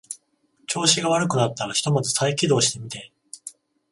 [0.65, 3.11] 調子が悪くなったらひとまず再起動してみて